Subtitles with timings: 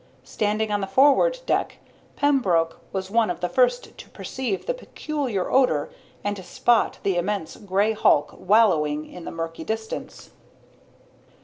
[0.23, 1.77] Standing on the forward deck,
[2.15, 5.91] Pembroke was one of the first to perceive the peculiar odor
[6.23, 10.31] and to spot the immense gray hulk wallowing in the murky distance.